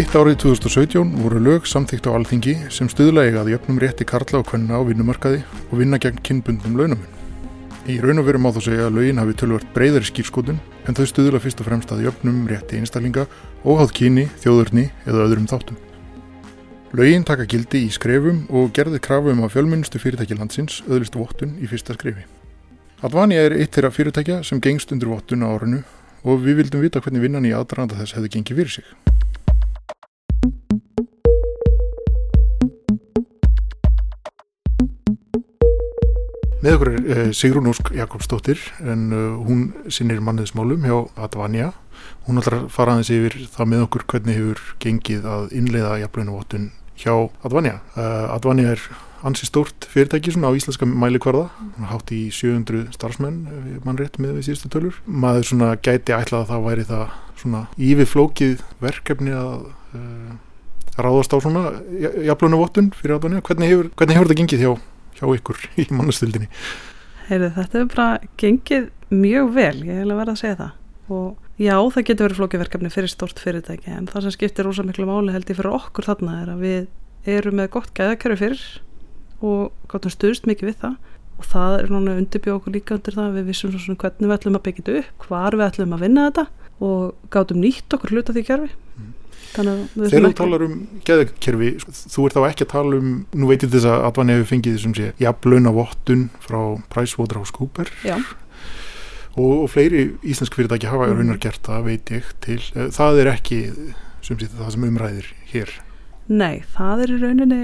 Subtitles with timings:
[0.00, 4.46] mitt árið 2017 voru lög samþýgt á alþingi sem stuðlega að jöfnum rétti karla og
[4.48, 7.10] kvenna á vinnumarkaði og vinna gegn kynbundnum launamun.
[7.84, 11.04] Í raun og veru má þú segja að lögin hafi tölvört breyðari skýrskotun en þau
[11.10, 13.26] stuðla fyrst og fremst að jöfnum rétti einstaklinga
[13.60, 15.76] óháð kyni, þjóðurni eða öðrum þáttum.
[16.96, 21.58] Lögin taka gildi í skrefum og gerði krafu um að fjölmunnustu fyrirtæki landsins öðlist vottun
[21.60, 22.24] í fyrsta skrefi.
[23.04, 25.84] Advania er eitt þeirra fyrirtækja sem gengst undir vottun á árinu
[26.24, 29.09] og við vildum vita hvernig vinnan í aðdraðanda þess hefði gengið fyrir sig.
[36.60, 41.70] Með okkur er uh, Sigrún Ósk Jakobsdóttir en uh, hún sinnir manniðsmálum hjá Advania.
[42.26, 46.66] Hún ætlar að fara aðeins yfir það með okkur hvernig hefur gengið að innleiða jafnlunavottun
[47.00, 47.14] hjá
[47.48, 47.78] Advania.
[47.94, 48.84] Uh, Advania er
[49.24, 51.46] ansi stórt fyrirtæki svona á íslenska mælikvarða
[51.94, 53.40] hátt í 700 starfsmenn
[53.86, 57.64] mann rétt með við síðustu tölur maður svona gæti ætlað að það væri það svona
[57.88, 60.38] yfirflókið verkefni að uh,
[61.00, 61.66] ráðast á svona
[62.28, 63.44] jafnlunavottun fyrir Advania.
[63.48, 64.72] Hvernig hefur, hefur þetta gengið hjá
[65.20, 66.50] hjá ykkur í mannastildinni?
[67.28, 70.76] Heyrðu, þetta hefur bara gengið mjög vel, ég hef verið að segja það
[71.10, 75.06] og já, það getur verið flókiverkefni fyrir stort fyrirtæki en það sem skiptir rosa miklu
[75.08, 78.62] máli held ég fyrir okkur þarna er að við erum með gott gæðakæru fyrir
[79.44, 80.94] og gottum stuðst mikið við það
[81.40, 84.58] og það er náttúrulega undirbjóð okkur líka undir það við vissum svona hvernig við ætlum
[84.58, 86.46] að byggja þetta upp hvar við ætlum að vinna þetta
[86.80, 88.70] og gátum nýtt okkur hluta því kjörfi.
[89.50, 93.88] Þegar þú talar um geðkerfi, þú ert þá ekki að tala um, nú veitir þess
[93.90, 96.60] að Advan hefur fengið þessum sé, jafnlauna vottun frá
[96.92, 97.92] Pricewaterhousecoopers
[99.36, 101.18] og, og fleiri íslensk fyrirtæki hafa mm.
[101.18, 103.60] raunar gert það, veit ég til, eh, það er ekki
[104.26, 105.74] sem sé, það sem umræðir hér
[106.30, 107.62] Nei, það er rauninni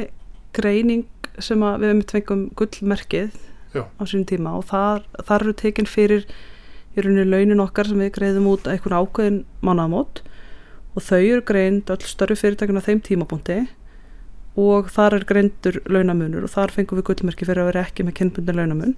[0.56, 1.06] greining
[1.42, 3.34] sem við hefum tvengum gullmerkið
[3.76, 3.84] Já.
[3.84, 6.24] á sínum tíma og þar, þar eru tekinn fyrir
[6.96, 10.22] í rauninni launin okkar sem við greiðum út eitthvað ákveðin mannamót
[10.96, 13.58] og þau eru greind öll störfi fyrirtækuna þeim tímabúndi
[14.56, 18.16] og þar er greindur launamunur og þar fengum við gullmerki fyrir að vera ekki með
[18.22, 18.94] kynbundin launamun.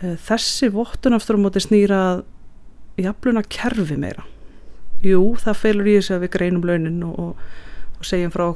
[0.00, 2.00] Eh, þessi vottun aftur á móti snýra
[3.00, 4.22] jafnluna kerfi meira.
[5.02, 7.34] Jú, það feilur í þess að við greinum launin og,
[7.98, 8.46] og segjum frá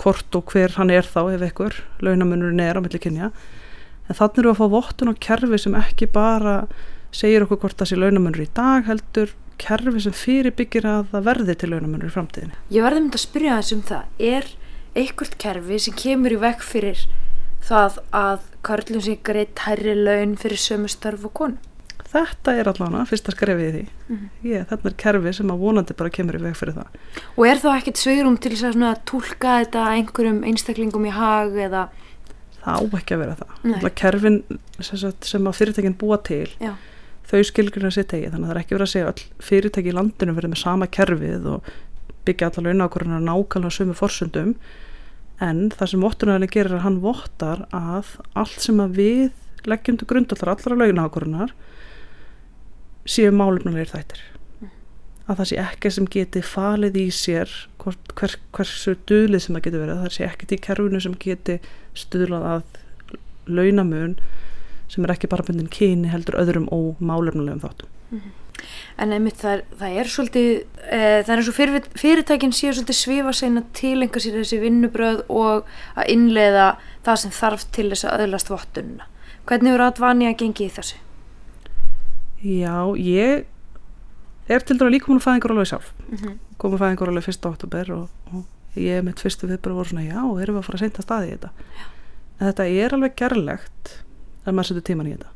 [0.00, 3.30] hvort og hver hann er þá ef ekkur launamunurinn er á milli kynja.
[4.08, 6.62] En þannig eru að fá vottun á kerfi sem ekki bara
[7.12, 11.56] segir okkur hvort það sé launamunur í dag heldur kerfi sem fyrirbyggir að það verði
[11.60, 12.60] til launamennur í framtíðinu.
[12.72, 14.12] Ég verði myndið að spyrja þess um það.
[14.30, 14.52] Er
[15.00, 17.02] einhvert kerfi sem kemur í vekk fyrir
[17.66, 21.66] það að karlum sem greitt hærri laun fyrir sömu starf og konu?
[22.10, 23.82] Þetta er allavega fyrsta skrefið í því.
[24.08, 24.30] Mm -hmm.
[24.50, 26.88] Ég, þetta er kerfi sem að vonandi bara kemur í vekk fyrir það.
[27.36, 31.88] Og er þá ekkert sveirum til að tólka þetta einhverjum einstaklingum í hag eða...
[32.64, 33.92] Það á ekki að vera það.
[33.94, 34.42] Kerfin
[34.80, 36.74] sem, sem að fyrirtekin búa til Já
[37.30, 39.96] þau skilgruna sitt eigi þannig að það er ekki verið að segja all fyrirtæki í
[39.96, 41.72] landinu verið með sama kerfið og
[42.26, 44.54] byggja allar launakorðunar nákvæmlega sömu forsundum
[45.40, 50.00] en það sem vottunarlega gerir er að hann vottar að allt sem að við leggjum
[50.00, 51.54] til grundallar allara launakorðunar
[53.08, 54.20] séu málumnulegir þættir.
[55.30, 59.82] Að það sé ekki sem geti falið í sér hver, hversu duðlið sem það geti
[59.82, 61.58] verið það sé ekki í kerfinu sem geti
[61.98, 62.78] stuðlað að
[63.50, 64.16] launamun
[64.90, 67.90] sem er ekki bara bundin kyni heldur öðrum og málefnulegum þáttum.
[68.10, 68.36] Mm -hmm.
[69.00, 70.48] En einmitt það, það er svolítið,
[70.90, 74.60] e, það er eins og fyrir, fyrirtækinn séu svolítið svifa seina til einhver sér þessi
[74.60, 75.64] vinnubröð og
[75.96, 76.66] að innleiða
[77.06, 79.06] það sem þarf til þess að öðlast vottununa.
[79.46, 80.96] Hvernig eru aðvani að gengi í þessu?
[82.42, 83.46] Já, ég
[84.48, 85.92] er til dæra líka komin að fæða einhver alveg sjálf.
[86.08, 86.36] Mm -hmm.
[86.58, 88.44] Komin að fæða einhver alveg fyrsta oktober og, og
[88.76, 91.30] ég mitt fyrstu viðbara voru svona, já, erum við að fara að senda staði í
[91.30, 91.50] þetta.
[91.78, 91.84] Já.
[92.40, 94.04] En þetta er alveg gerlegt
[94.50, 95.30] að maður setur tíman í þetta.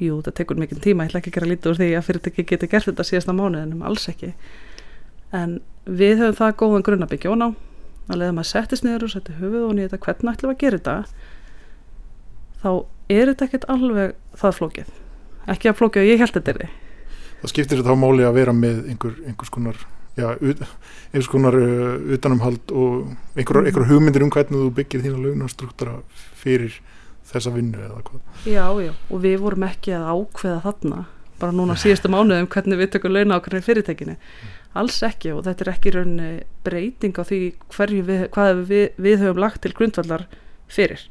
[0.00, 2.44] Jú, það tekur mikið tíma, ég ætla ekki að gera lítið úr því að fyrirtæki
[2.48, 4.32] geti gert þetta síðasta mánu en um alls ekki.
[5.36, 7.48] En við höfum það góðan grunn að byggja ón á
[8.10, 10.80] að leiða maður settist niður og setti höfuð ón í þetta hvernig ætlum að gera
[10.80, 10.96] þetta
[12.62, 12.70] þá
[13.12, 14.94] er þetta ekkert alveg það flókið.
[15.50, 16.70] Ekki að flókið og ég held þetta er því
[17.40, 19.78] Það skiptir þetta á máli að vera með einhver, einhvers konar
[20.18, 25.94] já, einhvers konar uh, utanumhald og einhver, einhver hugmyndir um hvernig þú byggir þína launastruktúra
[26.42, 26.76] fyrir
[27.30, 28.20] þessa vinnu eða hvað.
[28.44, 31.04] Já, já, og við vorum ekki að ákveða þarna
[31.40, 34.16] bara núna síðustu mánuðum hvernig við tökum launa ákveðin fyrirtækinu.
[34.16, 34.56] Mm.
[34.80, 36.28] alls ekki og þetta er ekki raunni
[36.62, 37.38] breyting á því
[37.72, 40.28] hverju við, hvað við, við höfum lagt til grundvallar
[40.70, 41.08] fyrir.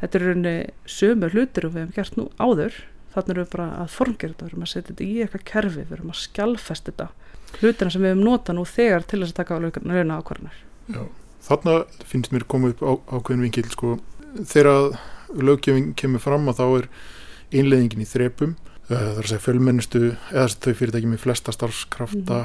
[0.00, 0.54] Þetta er raunni
[0.88, 2.80] sömur hlutir og við hefum gert nú áður.
[3.14, 5.84] Þannig erum við bara að formgjörða þetta við erum að setja þetta í eitthvað kerfi,
[5.84, 7.06] við erum að skjálfest þetta.
[7.60, 10.56] Hlutina sem við hefum notað nú þegar til þess að taka á launa ákveðinar
[10.92, 11.02] Já,
[11.46, 11.76] þarna
[12.06, 13.92] finnst mér komið upp á, ákveðin vingil sko,
[14.42, 14.98] þegar
[15.34, 16.88] löggefing kemur fram að þá er
[17.56, 22.40] einleðingin í þrepum eh, það er að segja fjölmennustu eða þau fyrirtæki með flesta starfskrafta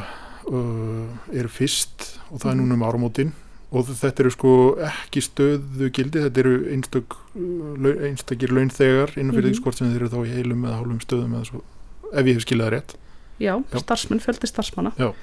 [0.49, 1.31] mm.
[1.37, 3.33] eru fyrst og það er núna um áramótin
[3.71, 9.47] og þetta eru sko ekki stöðu gildi, þetta eru einstök, uh, einstakir launþegar innan fyrir
[9.47, 9.55] mm -hmm.
[9.55, 11.63] því skort sem þeir eru þá í heilum eða hálfum stöðum eða svo,
[12.11, 12.95] ef ég hef skiljað rétt
[13.39, 13.79] Já, Já.
[13.79, 15.13] starfsmenn fjöldi starfsmanna Já,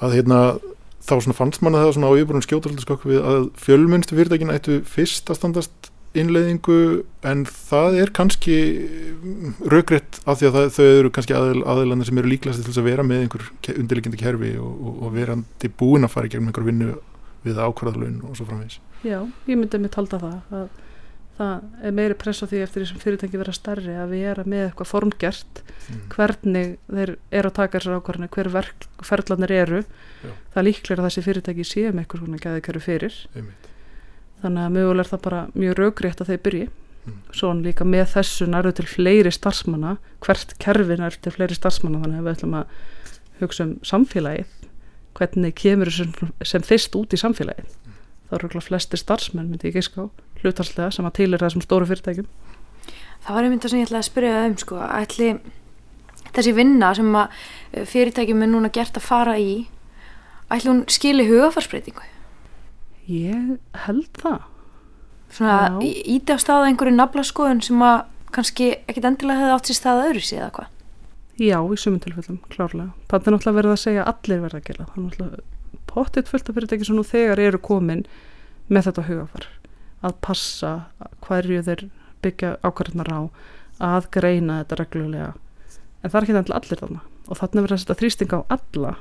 [0.00, 0.58] að hérna
[1.04, 5.36] þá fannst manna það svona á yfirbúrun skjótaldaskokk við að fjölmennstu fyrirtækin ættu fyrst að
[5.36, 6.78] standast innleiðingu
[7.30, 8.56] en það er kannski
[9.70, 12.88] raugrætt af því að það, þau eru kannski aðil, aðilanir sem eru líklegast til að
[12.88, 13.46] vera með einhver
[13.76, 16.92] undirleikindi kerfi og, og, og verandi búin að fara í gegnum einhver vinnu
[17.46, 20.70] við ákvarðalun og svo framvegis Já, ég myndi að mitt halda það að
[21.40, 24.50] það er meiri press á því eftir því sem fyrirtæki vera starri að við erum
[24.52, 26.02] með eitthvað formgjert mm.
[26.12, 28.70] hvernig þeir eru að taka þessar ákvarðanir, hver
[29.08, 30.34] ferðlanir eru Já.
[30.52, 33.69] það er líklega að þessi fyrirtæki séu með eitthvað svona gæðikeru fyrir Einmitt.
[34.44, 37.18] Þannig að mögulega er það bara mjög raugrétt að þeir byrji mm.
[37.36, 42.20] svo líka með þessu nærðu til fleiri starfsmanna hvert kerfin er til fleiri starfsmanna þannig
[42.20, 42.74] að við ætlum að
[43.40, 44.56] hugsa um samfélagið
[45.18, 46.12] hvernig kemur sem,
[46.46, 47.98] sem fyrst út í samfélagið mm.
[48.28, 50.04] þá eru ekki flesti starfsmenn myndi ég ekki ská
[50.40, 52.30] hlutalslega sem að til er þessum stóru fyrirtækjum
[53.20, 55.26] Það var einmitt það sem ég ætlaði að spyrja um sko, ætli
[56.30, 57.42] þessi vinna sem að
[57.74, 59.50] eh, fyrirtækjum er núna gert að fara í
[60.50, 62.06] ætli hún skili hugafarsbreytingu?
[63.10, 64.40] Ég held það
[65.30, 68.00] Svona íti á staða einhverju naflaskoðun sem að
[68.34, 70.72] kannski ekkit endilega hefði átt sér staða öðru síðan eða hvað?
[71.40, 72.90] Já, í sumum tilfellum, klárlega.
[73.08, 74.86] Það er náttúrulega verið að segja að allir verða að gera.
[74.88, 75.46] Það er náttúrulega
[75.90, 78.02] pottitt fullt af fyrirtæki sem nú þegar eru komin
[78.68, 79.46] með þetta hugafar.
[80.04, 80.72] Að passa
[81.26, 81.86] hverju þeir
[82.24, 83.20] byggja ákvarðanar á,
[83.94, 85.32] að greina þetta reglulega.
[86.02, 87.02] En það er ekki allir þarna.
[87.30, 88.94] Og þannig verður þetta þrýsting á alla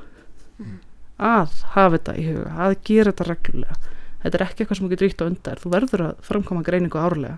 [0.62, 0.76] mm.
[1.18, 3.80] að hafa þetta í huga, að gera þetta reglulega.
[4.20, 5.62] Þetta er ekki eitthvað sem þú getur ítt á undar.
[5.62, 7.38] Þú verður að framkoma greiningu árlega.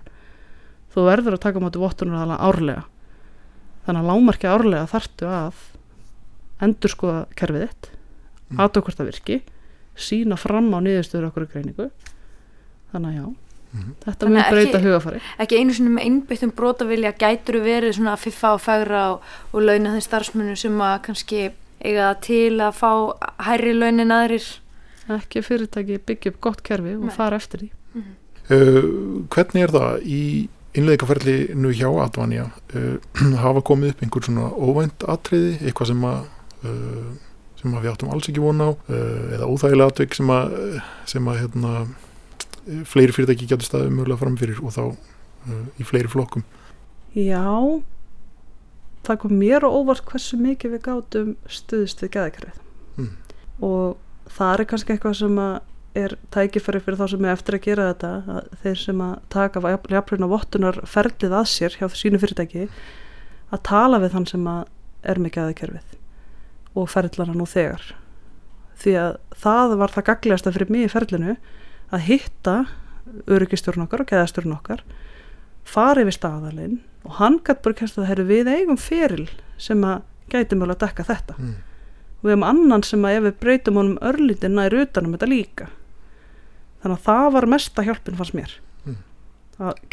[0.91, 2.87] Þú verður að taka mátu vottunar árlega
[3.85, 5.61] þannig að lámarki árlega þartu að
[6.61, 8.59] endur skoða kerfið þitt mm.
[8.61, 9.37] aðtökvart að virki
[9.97, 11.87] sína fram á niðurstöður okkur greiningu
[12.91, 13.95] þannig að já mm.
[14.05, 18.53] þetta mun breyta hugafari ekki einu svona með einbyttum brotavilja gætur verið svona að fiffa
[18.57, 21.43] og fagra og, og launa þeim starfsmunum sem að kannski
[21.81, 22.91] eiga til að fá
[23.47, 24.45] hærri launin aðrir
[25.19, 27.15] ekki fyrirtæki byggja upp gott kerfi og Nei.
[27.15, 27.69] fara eftir því
[27.99, 28.09] mm.
[28.55, 28.83] uh,
[29.33, 30.21] hvernig er það í
[30.77, 32.95] innleikaferli nú hjá Advanja uh,
[33.45, 36.21] hafa komið upp einhver svona óvænt atriði, eitthvað sem að
[36.69, 37.11] uh,
[37.61, 40.55] sem að við áttum alls ekki vona á uh, eða óþægilega atvik sem að
[41.09, 41.73] sem að hérna
[42.85, 46.45] fleiri fyrirtæki getur staðið mjögulega framfyrir og þá uh, í fleiri flokkum
[47.17, 47.41] Já
[49.05, 52.57] það kom mér og óvart hversu mikið við gátum stuðist við geðakrið
[53.01, 53.11] mm.
[53.65, 53.97] og
[54.37, 55.39] það er kannski eitthvað sem
[56.01, 59.63] er tækifæri fyrir þá sem er eftir að gera þetta að þeir sem að taka
[59.73, 62.67] jafnlega vottunar ferlið að sér hjá sínu fyrirtæki
[63.51, 65.97] að tala við þann sem er mikið aðeins
[66.71, 67.83] og ferlana nú þegar
[68.81, 71.35] því að það var það gagliðasta fyrir mig í ferlinu
[71.91, 72.55] að hitta
[73.27, 74.85] öryggistjórn okkar og geðastjórn okkar
[75.67, 79.27] fari við staðalinn og hann gæti bara kæmst að það eru við eigum feril
[79.61, 81.57] sem að gæti mjög að dekka þetta mm.
[82.21, 85.69] Og við hefum annan sem að ef við breytum honum örlítið nær utanum þetta líka.
[86.81, 88.53] Þannig að það var mesta hjálpin fannst mér.
[88.85, 89.01] Mm.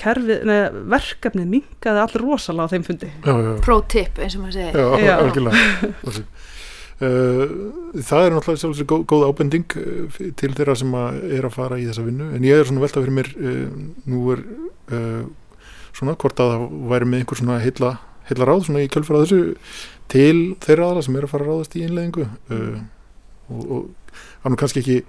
[0.00, 3.11] kerfi, neða, verkefnið mingaði allir rosalega á þeim fundi.
[3.25, 3.50] Já, já.
[3.64, 4.78] pro tip eins og maður segir.
[5.04, 6.23] Já, algjörlega.
[6.99, 7.44] Uh,
[8.02, 11.76] það er náttúrulega sjálfsögur góð, góð ábending uh, til þeirra sem að er að fara
[11.78, 12.32] í þessa vinnu.
[12.35, 13.76] En ég er svona veltað fyrir mér uh,
[14.11, 14.42] nú er
[15.94, 17.92] svona hvort að það væri með einhver svona heila,
[18.30, 19.38] heila ráð svona í kjölfara þessu
[20.08, 22.26] til þeirra aðra sem er að fara að ráðast í innleggingu
[23.48, 25.02] og, og hann kannski ekki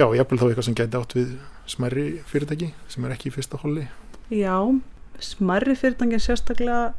[0.00, 1.32] Já, ég hafði þá eitthvað sem gæti átt við
[1.68, 3.84] smærri fyrirtæki sem er ekki í fyrsta holli.
[4.32, 4.56] Já,
[5.20, 6.94] smærri fyrirtæki sérstaklega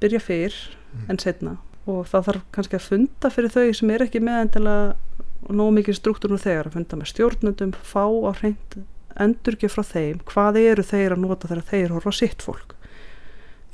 [0.00, 0.54] byrja fyrr
[0.94, 1.08] mm.
[1.10, 1.56] en setna
[1.90, 5.98] og það þarf kannski að funda fyrir þau sem er ekki með endilega nóg mikið
[5.98, 8.76] struktúr nú þegar að funda með stjórnundum, fá á hreint
[9.20, 12.76] endurki frá þeim, hvað eru þeir að nota þegar þeir horfa sitt fólk.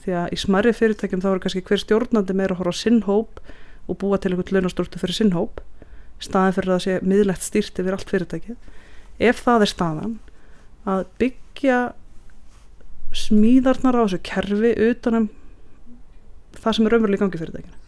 [0.06, 3.00] Því að í smærri fyrirtækjum þá er kannski hver stjórnandi meira að horfa á sinn
[3.08, 3.40] hóp
[3.90, 5.62] og búa til einhvern launastruktúr fyrir sinn hóp
[6.22, 8.58] staðan fyrir að það sé miðlegt stýrt yfir allt fyrirtækið.
[9.26, 10.14] Ef það er staðan
[10.88, 11.80] að byggja
[13.16, 15.28] smíðarnar á þessu kerfi utanum
[16.56, 17.82] það sem er raunverulega í gangi fyrirtækinu.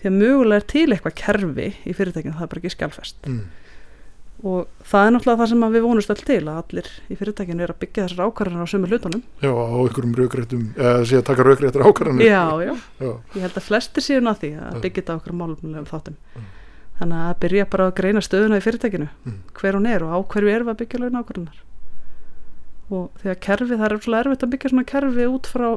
[0.00, 3.20] Því að mögulega er til eitthvað kerfi í fyrirtækinu það er bara ekki skjálfest.
[3.28, 3.42] Mm.
[4.40, 7.74] Og það er náttúrulega það sem við vonumst all til að allir í fyrirtækinu er
[7.74, 9.26] að byggja þessar ákvarðanar á sömu hlutunum.
[9.42, 12.72] Já, á einhverjum raugrættum eða sé að taka raugrættar ákvarðanar já, já,
[13.04, 16.16] já, ég held að flestir séu að því að byggja þetta á okkur málumlega þáttum.
[16.36, 16.48] Mm
[17.00, 19.38] þannig að byrja bara að greina stöðuna í fyrirtækinu mm.
[19.56, 21.62] hver hún er og á hverju er við að byggja laun ákvörðunar
[22.90, 25.70] og að kerfi, það er svolítið erfitt að byggja svona kerfi út frá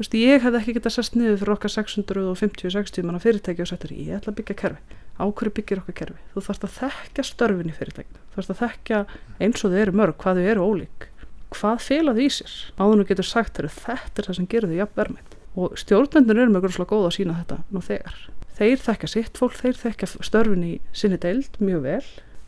[0.00, 4.14] Vistu, ég hef ekki getað sest niður fyrir okkar 650-60 manna fyrirtæki og settur ég
[4.16, 6.22] ætla að byggja kerfi, ákveður byggir okkar kerfi?
[6.34, 8.22] Þú þarfst að þekkja störfin í fyrirtækinu.
[8.30, 9.00] Þú þarfst að þekkja
[9.40, 11.06] eins og þau eru mörg hvað þau eru ólík,
[11.54, 12.56] hvað felaðu í sér?
[12.80, 16.38] Áðun og getur sagt þeirra þetta er það sem gerur þau jafn vermið og stjórnendur
[16.38, 18.18] eru með grunnslega góð að sína þetta nú þegar.
[18.60, 22.04] Þeir þekkja sitt fólk, þeir þekkja störfin í sinni deild mjög vel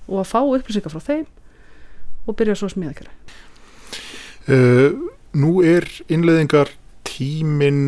[0.08, 1.26] og að fá upplýsingar frá þeim
[2.28, 3.14] og byrja svo að smíða kerfi
[4.54, 5.00] uh,
[5.32, 6.70] Nú er innleðingar
[7.08, 7.80] tímin,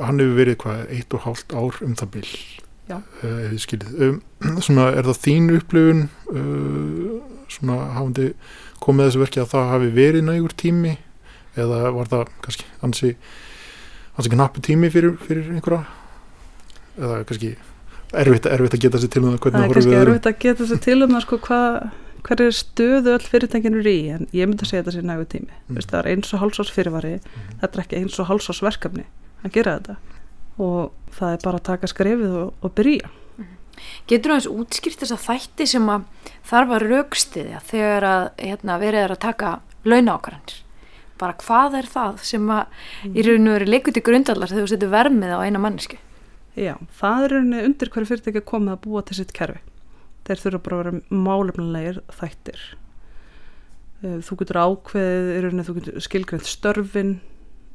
[0.00, 2.32] hann hefur verið hvað, eitt og hálft ár um það byll
[2.96, 4.18] uh, um,
[4.66, 7.20] svona er það þín upplifun uh,
[7.50, 8.32] svona hafandi
[8.80, 10.96] komið þessu verki að það hafi verið nægur tími?
[11.58, 13.16] Eða var það kannski hansi
[14.30, 15.82] knappu tími fyrir, fyrir einhverja?
[17.00, 17.54] Eða kannski
[18.10, 20.84] erfitt, erfitt að geta sér til um það það er kannski erfitt að geta sér
[20.86, 21.66] til um það sko hvað
[22.26, 25.54] hver er stöðu öll fyrirtækinu í en ég myndi að segja þetta sér nægu tími.
[25.54, 25.78] Mm.
[25.78, 27.52] Vist, það er eins og hálsás fyrirvari mm.
[27.62, 29.06] þetta er ekki eins og hálsás verkefni
[29.40, 30.19] að gera þetta
[30.60, 33.10] og það er bara að taka skrefið og, og byrja.
[33.40, 33.52] Mm.
[34.10, 38.80] Getur þú eins útskýrt þess að þætti sem að þarf að raukstiðja þegar að hérna,
[38.82, 39.54] verið er að taka
[39.88, 40.60] launákvæðanir
[41.20, 43.12] bara hvað er það sem að mm.
[43.12, 45.98] í raun og veru leikut í grundallar þegar þú setur vermið á eina mannesku
[46.58, 49.60] Já, það er raun undir hverju fyrirtæki komið að búa til sitt kerfi.
[50.26, 52.64] Þeir þurfa bara að vera málefnilegir þættir.
[54.02, 57.14] Eh, þú getur ákveðið þú getur skilgrænt störfin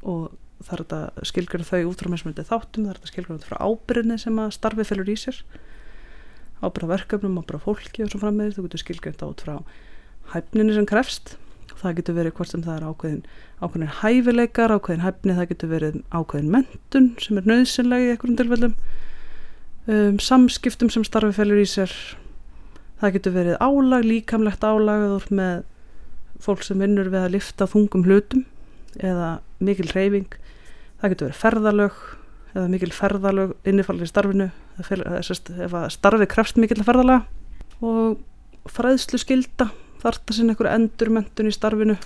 [0.04, 0.34] og
[0.64, 4.18] það er þetta skilgrænt þau út frá mismundi þáttum, það er þetta skilgrænt frá ábyrðinni
[4.20, 5.40] sem að starfi fylgur í sér.
[6.64, 9.56] Ábyrða verkefnum, ábyrða fólki og svo frammeðir, þú getur skilgrænt át frá
[10.32, 11.36] hæfninni sem krefst.
[11.76, 13.24] Það getur verið hvort sem það er ákveðin
[13.60, 18.76] ákveðin hæfileikar, ákveðin hæfni það getur verið ákveðin mentun sem er nöðsynlega í einhverjum tilfellum.
[19.86, 21.92] Um, samskiptum sem starfi fylgur í sér.
[23.02, 25.66] Það getur verið álag, líkamlegt álag með
[26.40, 28.46] fólk sem vinnur við að lifta þungum hlutum
[28.96, 30.32] eða mikil reyfing
[31.00, 31.98] það getur verið ferðalög
[32.56, 34.50] eða mikil ferðalög innifallir í starfinu
[34.80, 37.24] ef starfi krefst mikil ferðalega
[37.84, 39.70] og fræðslu skilda
[40.02, 41.98] þarta sinna einhver endurmentun í starfinu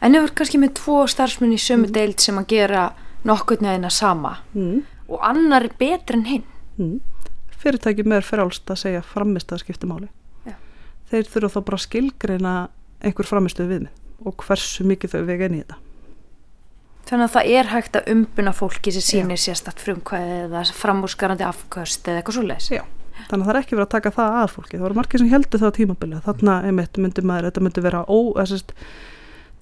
[0.00, 1.92] En ef við kannski með tvo starfsmenn í sömu mm.
[1.92, 2.84] deild sem að gera
[3.28, 4.78] nokkur neðina sama mm.
[5.10, 7.16] og annar er betur en hinn mm
[7.66, 10.08] fyrirtæki með er frálst að segja framist að skipta máli
[10.46, 10.56] Já.
[11.10, 12.54] þeir þurfa þá bara skilgreina
[13.04, 15.80] einhver framistuð við mig og hversu mikið þau vega inn í þetta
[17.06, 22.08] Þannig að það er hægt að umbuna fólki sem sýnir sérstatt frumkvæði eða framúrskarandi afkvöst
[22.08, 22.82] eða eitthvað svo leiðs Já,
[23.28, 24.74] þannig að það er ekki verið að taka það að fólki.
[24.74, 26.24] Það voru margir sem heldur það á tímabilið.
[26.26, 28.74] Þannig að einmitt myndi maður, þetta myndi vera ó, þessist,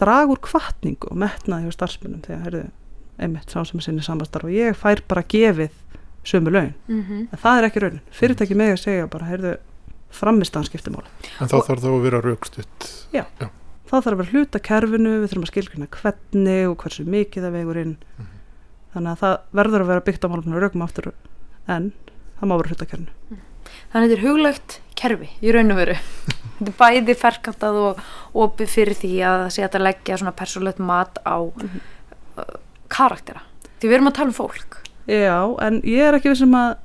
[0.01, 2.65] dragur kvartningu og metnaði hjá starfsmunum þegar, heyrðu,
[3.21, 5.77] einmitt sá sem er sinni samastarf og ég fær bara gefið
[6.25, 6.73] sömu laun.
[6.89, 7.29] Mm -hmm.
[7.29, 9.57] en það er ekki raunin, fyrirtæki með að segja bara, heyrðu,
[10.15, 11.11] framistanskiptumáli
[11.41, 13.49] En þá þarf þá að vera raukstutt Já, já.
[13.89, 17.57] Þá þarf að vera hluta kerfinu við þurfum að skilgjuna hvernig og hversu mikið það
[17.59, 18.39] vegur inn mm -hmm.
[18.95, 21.13] þannig að það verður að vera byggt á málumna raukum aftur
[21.67, 21.93] en
[22.39, 23.43] það má vera hluta kerfinu mm.
[23.91, 25.97] Þannig að þetta er huglögt kerfi í raun og veru
[26.59, 28.01] þetta er bæði ferkantað og
[28.45, 31.81] opið fyrir því að það sé að leggja svona persónlegt mat á -hmm.
[32.39, 32.57] uh,
[32.89, 33.43] karaktera
[33.81, 36.77] því við erum að tala um fólk Já, en ég er ekki við sem að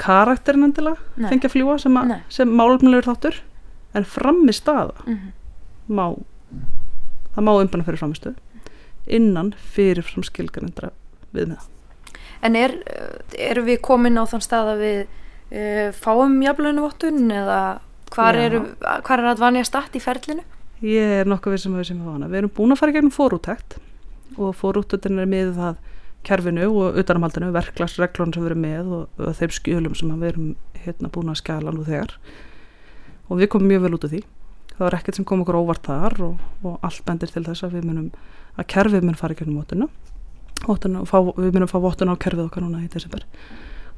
[0.00, 1.96] karakterin endilega fengi að fljúa sem,
[2.28, 3.38] sem málumlegur þáttur
[3.96, 5.32] en frammi staða mm -hmm.
[5.88, 6.06] Má
[7.34, 8.34] það má umbana fyrir framistu
[9.06, 10.92] innan fyrir fram skilgarindra
[11.32, 11.70] við með það
[12.42, 12.72] En er,
[13.38, 17.58] eru við komin á þann stað að við uh, fáum jafnleginu vottun eða
[18.12, 20.42] hvar, eru, hvar er að vanja stætt í ferlinu?
[20.82, 22.30] Ég er nokkuð við sem við sem við vana.
[22.32, 23.78] Við erum búin að fara gegnum fórúttækt
[24.34, 25.78] og fórúttöldin er með það
[26.26, 30.50] kerfinu og utanamhaldinu, verklagsreglun sem við erum með og, og þeim skjölum sem við erum
[30.82, 32.16] hérna búin að skjala nú þegar
[33.28, 34.22] og við komum mjög vel út af því
[34.76, 37.76] það var ekkert sem kom okkur óvart þar og, og allt bendir til þess að
[37.78, 38.10] við munum
[38.56, 39.88] að kerfið mun fara um mótuna
[40.70, 40.86] og
[41.38, 43.24] við munum fá vóttuna á kerfið okkar núna í desember.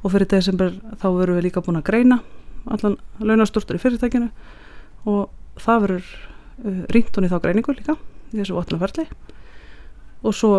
[0.01, 2.19] Og fyrir desember þá verum við líka búin að greina
[2.65, 4.31] allan launasturtur í fyrirtækinu
[5.05, 5.29] og
[5.61, 7.97] það verður uh, ringt hún í þá greiningu líka
[8.33, 9.05] í þessu vóttuna ferli
[10.25, 10.51] og svo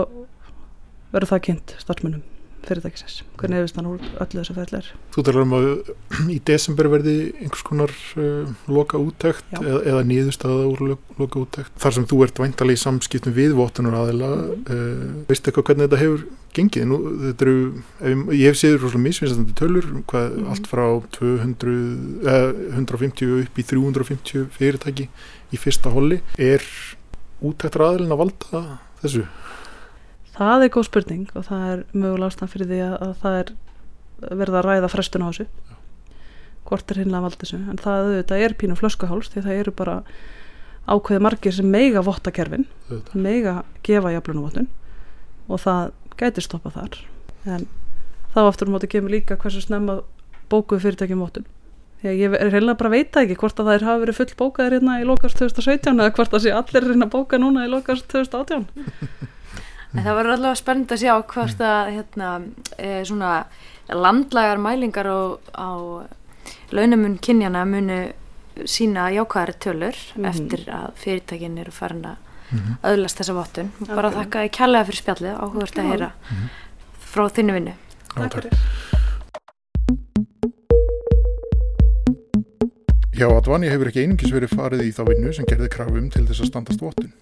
[1.10, 2.35] verður það kynnt starfsmunum
[2.68, 4.88] fyrirtækisins, hvernig hefist þann úr öllu þessu ferðleir.
[5.14, 5.68] Þú talar um að
[6.36, 11.76] í desember verði einhvers konar uh, loka úttækt eða, eða nýðustada úr loka úttækt.
[11.82, 14.66] Þar sem þú ert væntalega í samskiptum við votunur aðila, mm.
[14.66, 16.86] uh, veistu eitthvað hvernig þetta hefur gengið?
[16.90, 17.56] Nú, þetta eru,
[18.00, 20.50] ef, ég hef séður rosalega misvinsandi tölur, hvað, mm.
[20.52, 20.84] allt frá
[21.16, 21.74] 200,
[22.32, 22.46] eh,
[22.76, 25.08] 150 upp í 350 fyrirtæki
[25.52, 26.20] í fyrsta holli.
[26.40, 26.64] Er
[27.44, 28.62] úttæktar aðilin að valda
[29.02, 29.26] þessu?
[30.36, 33.52] Það er góð spurning og það er mögulega ástæðan fyrir því að, að það er
[34.40, 35.46] verða að ræða frestun á þessu.
[36.66, 37.60] Hvort er hinnlega vald þessu?
[37.70, 39.96] En það auðvitað er pínu flöskuháls því það eru bara
[40.86, 42.66] ákveði margir sem meiga votta kerfin,
[43.14, 44.68] meiga gefa jaflunavottun
[45.50, 46.98] og það gæti stoppa þar.
[47.46, 47.66] En
[48.34, 50.00] þá aftur um átti kemur líka hversu snemma
[50.50, 51.46] bókuð fyrirtækjum vottun.
[52.06, 54.98] Ég er heila bara að veita ekki hvort að þær hafa verið full bókaðir hérna
[55.00, 58.66] í lokast 2017 eða hvort að sé allir að bóka núna í lokast 2018
[59.94, 62.30] En það verður allavega spennt að sjá hvort að hérna,
[62.78, 63.44] e, svona
[63.88, 65.18] landlagar mælingar á,
[65.56, 65.68] á
[66.74, 68.12] launamun kynjana munu
[68.64, 70.24] sína jákvæðari tölur Mhm.
[70.24, 72.16] eftir að fyrirtækin eru farin að
[72.52, 72.76] Mhm.
[72.84, 74.14] öðlast þessa vottun og bara Ok.
[74.14, 76.12] þakka þið kærlega fyrir spjallið áhugavert að heyra
[77.00, 77.72] frá þinni vinnu
[78.16, 78.42] Já, Takk takk.
[78.42, 78.58] fyrir.
[83.16, 86.40] Já, Advani hefur ekki einungis verið farið í þá vinnu sem gerði krafum til þess
[86.44, 87.12] að standast vottun.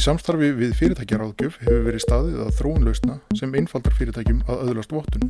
[0.00, 4.94] Í samstarfi við fyrirtækjaráðgjöf hefur verið staðið að þróun lausna sem einfaldar fyrirtækjum að öðlast
[4.96, 5.26] vottun.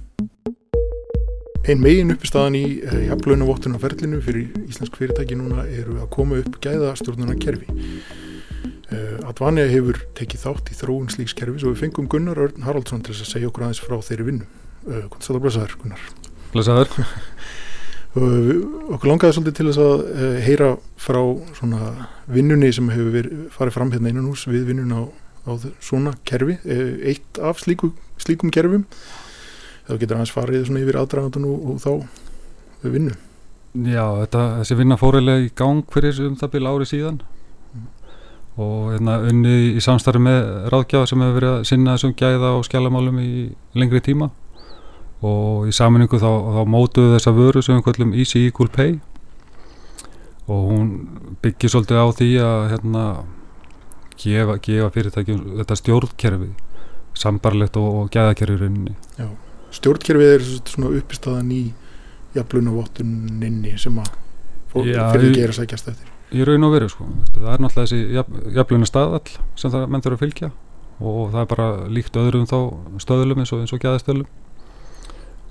[1.66, 6.06] Ein megin uppistaðan í uh, jafnlauna vottun á ferlinu fyrir íslensk fyrirtæki núna eru að
[6.14, 7.66] koma upp gæðastjórnuna kerfi.
[8.94, 13.02] Uh, Advani hefur tekið þátt í þróun slíks kerfis og við fengum Gunnar Örn Haraldsson
[13.02, 14.50] til að segja okkur aðeins frá þeirri vinnu.
[14.86, 16.06] Hvort þetta blessaður, Gunnar?
[16.54, 16.94] Blesaður.
[18.10, 18.64] Við-
[18.96, 21.20] okkur langaði svolítið til þess að uh, heyra frá
[21.54, 21.90] svona
[22.26, 25.02] vinnunni sem hefur verið, farið fram hérna innan hús við vinnun á,
[25.46, 28.82] á svona kerfi, uh, eitt af slíku, slíkum kerfum.
[29.86, 33.14] Þá getur aðeins farið svona yfir aðdragandun og, og þá vinnu.
[33.86, 37.22] Já, þetta, þessi vinna fórilega í gang fyrir um það byrja ári síðan.
[38.60, 42.66] Og hérna unni í samstarfi með ráðgjafa sem hefur verið að sinna þessum gæða og
[42.66, 43.30] skjálamálum í
[43.78, 44.32] lengri tíma
[45.22, 48.98] og í saminningu þá, þá mótuðu þessa vöru sem við kallum Easy Equal Pay.
[50.50, 50.88] Og hún
[51.44, 53.02] byggir svolítið á því að hérna
[54.20, 56.48] gefa, gefa fyrirtækjum þetta stjórnkerfi
[57.20, 58.94] sambarlegt og, og gæðakerfi í rauninni.
[59.74, 61.60] Stjórnkerfið er svona uppistaðan í
[62.34, 64.10] jafnluna vottuninni sem að
[64.72, 66.10] fó- Já, fyrir ég- gera sækjast eftir.
[66.30, 67.06] Í raun og veru sko.
[67.34, 70.50] Það er náttúrulega þessi jafnluna staðall sem það menn þurfa að fylgja
[71.00, 72.58] og það er bara líkt öðrum þá
[73.02, 74.26] stöðlum eins og, og gæðastöðlum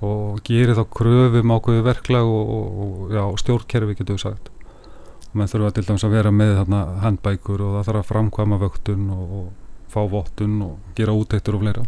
[0.06, 4.50] og gerir þá kröfum ákveðu verklag og, og, og stjórnkerfi getur við sagt.
[5.30, 8.60] Og menn þurfa til dæmis að vera með þarna handbækur og það þarf að framkvæma
[8.64, 11.84] vöktun og, og fá vottun og gera útæktur og fleira.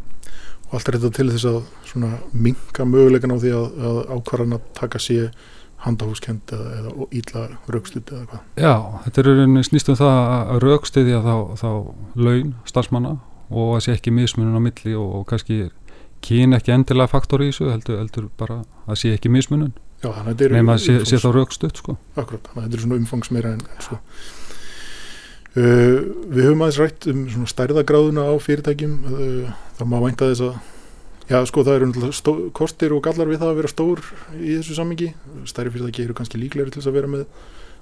[0.69, 4.57] Og allt er þetta til þess að svona minka möguleikan á því að, að ákvarðan
[4.57, 5.19] að taka sé
[5.83, 7.43] handahúskend eða, eða ítla
[7.75, 8.43] raukstuð eða hvað?
[8.63, 11.71] Já, þetta er í rauninni snýst um það að raukstiðja þá, þá
[12.23, 13.15] laun starfsmanna
[13.53, 15.59] og að sé ekki mismunum á milli og, og kannski
[16.25, 19.33] kyn ekki endilega faktor í þessu heldur, heldur bara að sé ekki
[20.49, 21.97] er nema að sé, sé þá raukstuð sko.
[22.19, 25.99] Akkurat, þetta er svona umfangsmeira en, en svo uh,
[26.33, 30.61] Við höfum aðeins rætt um svona stærðagráðuna á fyrirtækjum uh, það má vænta þess að
[31.31, 31.87] Já, sko, það eru
[32.53, 34.01] kostir og gallar við það að vera stór
[34.37, 35.13] í þessu sammingi.
[35.49, 37.23] Stærri fyrirtæki eru kannski líklegri til að vera með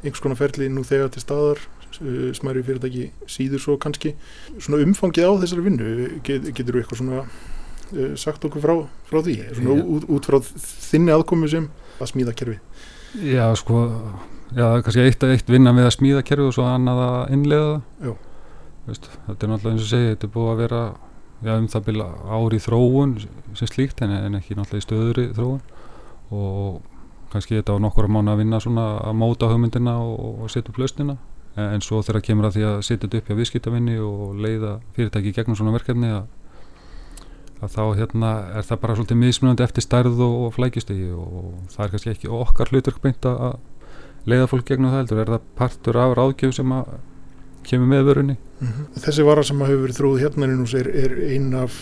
[0.04, 1.62] einhvers konar ferli nú þegar til staðar,
[2.04, 4.12] uh, smæri fyrirtæki síður svo kannski.
[4.60, 5.88] Svona umfangið á þessari vinnu,
[6.28, 7.24] get, getur þú eitthvað svona
[8.20, 8.74] sagt okkur frá,
[9.10, 9.36] frá því?
[9.58, 9.84] Svona Já.
[9.96, 10.38] út, út frá
[10.90, 12.58] þinni aðkomu sem að smíða kerfi.
[13.26, 13.84] Já, sko
[14.54, 18.18] já, kannski eitt, eitt vinna við að smíða kerfi og svo annað að innlega það
[18.88, 20.78] Veist, þetta er náttúrulega eins og segi, þetta er búið að vera
[21.44, 23.12] já, um það byrja ári þróun
[23.58, 25.60] sem slíkt en, en ekki náttúrulega í stöðuri þróun
[26.34, 26.80] og
[27.30, 30.80] kannski þetta á nokkura mánu að vinna svona að móta hugmyndina og, og setja upp
[30.82, 31.18] lausnina
[31.54, 34.74] en, en svo þegar kemur að því að setja þetta upp hjá viðskiptavinni og leiða
[34.96, 36.24] fyrirtæki gegnum svona verkefni að,
[37.60, 41.84] að þá hérna er það bara svolítið mismunandi eftir stærð og, og flækjustegi og það
[41.86, 43.58] er kannski ekki okkar hlutverk beint að að
[44.30, 45.20] leiða fólk gegnum það heldur.
[45.22, 46.90] Er það partur af ráðgjöf sem að
[47.64, 48.36] kemur með vörunni?
[49.00, 50.48] Þessi vara sem að hefur verið þróð hérna
[50.80, 51.78] er, er ein af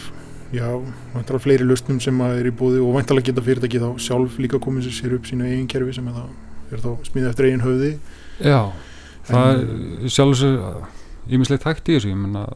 [0.54, 0.66] já,
[1.14, 4.60] væntalega fleiri lausnum sem að er í búði og væntalega geta fyrirtæki þá sjálf líka
[4.62, 6.30] komið sér upp sínu eigin kerfi sem er, það,
[6.72, 7.90] er þá smíðað eftir eigin höfði.
[8.38, 8.60] Já,
[9.28, 9.74] það En-
[10.06, 12.46] er sjálfur sér ímislegt hægt í þessu ég menna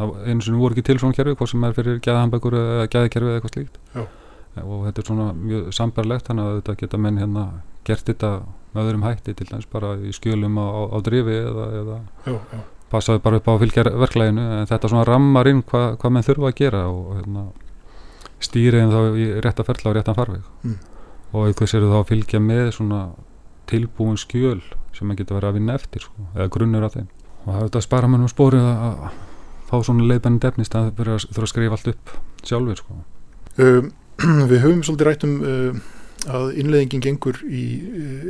[0.00, 3.30] það einu sinni voru ekki til svona kerfi hvort sem er fyrir gæðahambækur eða gæðakerfi
[3.30, 3.78] eða eitthvað slíkt.
[3.94, 4.02] Já.
[4.64, 7.44] og þetta er svona mjög sambarlegt þannig að þetta geta menn hérna
[7.86, 8.30] gert þetta
[8.74, 12.34] með öðrum hætti til dæmis bara í skjölum á, á, á drifi eða, eða já,
[12.34, 12.60] já,
[12.90, 16.26] passaði bara upp á að fylgja verklæginu en þetta svona rammar inn hva, hvað menn
[16.26, 17.46] þurfa að gera og hérna,
[18.42, 20.44] stýriðin þá í rétta ferla og réttan farveg.
[20.66, 20.78] Mm.
[21.30, 23.00] og eitthvað sér þá að fylgja með svona
[23.70, 24.60] tilbúin skjöl
[24.96, 27.10] sem maður getur verið að vinna eftir sko, eða grunnur af þeim.
[27.44, 29.20] Og það er þetta að spara mönnum spórið að, að
[29.70, 32.12] fá svona leiðbennið defnist að að, þurfa að skrifa allt upp
[32.46, 33.00] sjálfur sko.
[33.60, 33.90] Um,
[34.50, 35.40] við höfum svolítið rætt um
[36.28, 37.64] að innleðingin gengur í,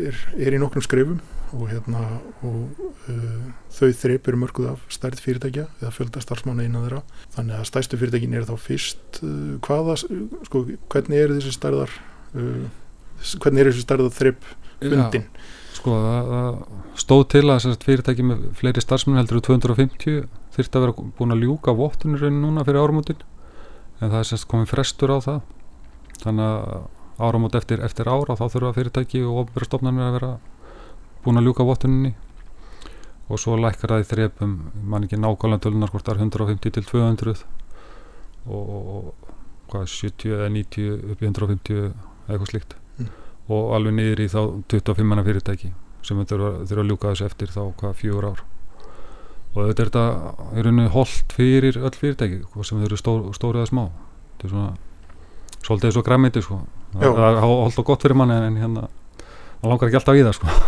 [0.07, 1.19] er, er í nokkrum skrefum
[1.57, 2.03] og, hérna,
[2.47, 7.01] og uh, þau þreip eru mörguð af stærð fyrirtækja eða fjölda starfsmanna innan þeirra.
[7.35, 9.97] Þannig að stærstu fyrirtækin er þá fyrst uh, hvaða,
[10.47, 11.97] sko, hvernig er þessi stærðar
[12.39, 12.69] uh,
[13.43, 14.47] hvernig er þessi stærðar þreip
[14.81, 15.27] fundin
[15.81, 15.97] sko
[17.01, 20.23] stóð til að fyrirtæki með fleiri starfsmenn heldur en 250
[20.55, 23.23] þyrfti að vera búin að ljúka vottunir núna fyrir árumótin
[24.01, 25.41] en það er semst komið frestur á það.
[26.21, 26.89] Þannig að
[27.21, 30.31] áramót eftir, eftir ára þá þurfa fyrirtæki og ofnbjörnstofnarnir að vera
[31.25, 32.15] búin að ljúka vottuninni.
[33.31, 34.55] Og svo lækkar það í þrepum
[34.91, 37.35] mann ekki nákvæmlega tölunar hvort það er 150 til 200
[38.51, 39.11] og
[39.71, 41.83] hvað 70 eða 90 upp í 150
[42.31, 42.75] eitthvað slíkt.
[43.51, 45.73] Og alveg niður í þá 25 manna fyrirtæki
[46.07, 48.45] sem þurfa, að ljúka þessu eftir þá hvað fjögur ár.
[49.51, 50.05] Og þetta er þetta
[50.55, 53.83] í rauninu holdt fyrir öll fyrirtæki sem þau eru stór, stórið að smá.
[54.37, 54.71] Þetta er svona
[55.67, 56.61] svolítið svo græmiti sko.
[56.95, 58.87] Það er holdt og gott fyrir manni en hérna
[59.61, 60.47] það langar ekki alltaf í það sko.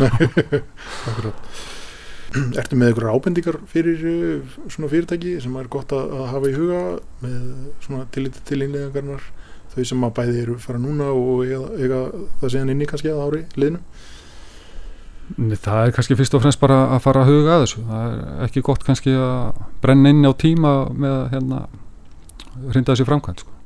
[2.33, 6.83] Ertu með einhverjar ábendingar fyrir uh, svona fyrirtæki sem er gott að, hafa í huga
[7.21, 7.43] með
[7.85, 9.27] svona tillit til innlegagarnar
[9.73, 12.01] þau sem að bæði eru fara núna og eiga, eiga
[12.41, 13.81] það séðan inni kannski að ári liðinu?
[15.33, 17.85] Það er kannski fyrst og fremst bara að fara að huga að þessu.
[17.89, 21.61] Það er ekki gott kannski að brenna inn á tíma með að hérna
[22.69, 23.59] hrinda þessi framkvæmt sko.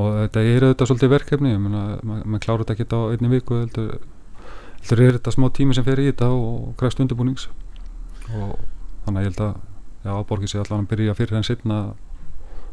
[0.00, 3.58] og þetta er auðvitað svolítið verkefni, ég menna, maður kláður þetta ekki á einni viku,
[3.60, 7.48] heldur er þetta smá tími sem fer í þetta og græst undirbúnings
[8.30, 8.54] og
[9.04, 11.80] þannig að ég held að áborgið sé allavega að byrja fyrir henn setna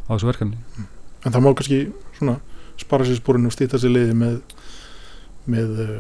[0.08, 0.88] á þessu verkefni mm.
[1.26, 1.82] En það má kannski
[2.18, 2.38] svona
[2.78, 4.42] spara sér spórinu og stýta sér leiði með,
[5.50, 5.94] með uh,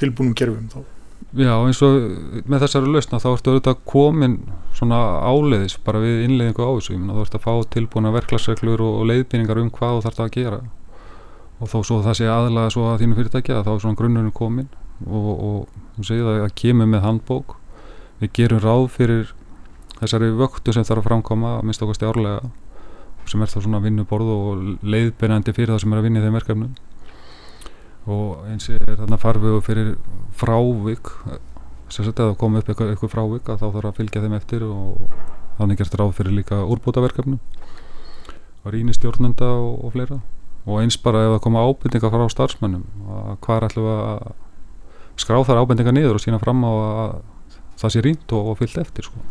[0.00, 0.80] tilbúnum gerfum þá.
[1.36, 1.94] Já, eins og
[2.50, 4.36] með þessari lausna þá ertu auðvitað komin
[4.74, 6.96] svona áleiðis bara við innleiðingu á þessu.
[6.98, 10.60] Þá ertu að fá tilbúna verklagsreglur og, og leiðbýningar um hvað þú þarfst að gera.
[11.60, 14.70] Og þó svo það sé aðlaða svo að þínu fyrirtækja þá er svona grunnurinn komin
[15.06, 17.54] og, og segir það að kemur með handbók.
[18.20, 19.30] Við gerum ráð fyrir
[20.00, 22.50] þessari vöktu sem þarf að framkoma að minnst okkar stjárlega
[23.30, 26.38] sem er þá svona vinnuborð og leiðbyrjandi fyrir það sem er að vinna í þeim
[26.38, 26.72] verkefnum
[28.10, 29.92] og eins er þarna farfiðu fyrir
[30.40, 31.12] frávik
[31.90, 34.66] sem setja að koma upp eitthvað, eitthvað frávik að þá þarf að fylgja þeim eftir
[34.66, 35.14] og
[35.58, 37.40] þannig gerst ráð fyrir líka úrbútaverkefnum
[38.64, 40.20] og rýni stjórnenda og, og fleira
[40.66, 45.40] og eins bara ef það koma ábyrninga frá starfsmennum að hvað er alltaf að skrá
[45.44, 47.14] þar ábyrninga niður og sína fram á að
[47.80, 49.22] það sé rínt og, og fyllt eftir sko.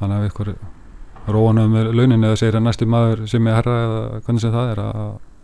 [0.00, 0.52] þannig að ykkur
[1.34, 4.74] róanum með launin eða segir að næstu maður sem er herra eða hvernig sem það
[4.74, 5.00] er að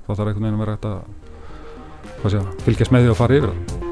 [0.06, 3.54] það þarf einhvern veginn að vera hægt að sé, fylgjast með því og fara yfir
[3.54, 3.91] það